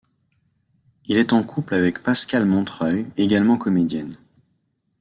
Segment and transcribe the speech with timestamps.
[1.05, 4.17] Il est en couple avec Pascale Montreuil, également comédienne.